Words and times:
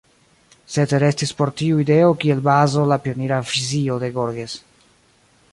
Sed 0.75 0.95
restis 1.03 1.33
por 1.41 1.51
tiu 1.61 1.83
ideo 1.83 2.09
kiel 2.23 2.43
bazo 2.49 2.89
la 2.93 2.99
pionira 3.07 3.41
vizio 3.53 4.03
de 4.05 4.13
Georges. 4.17 4.61